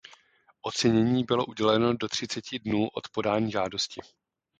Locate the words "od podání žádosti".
2.89-4.01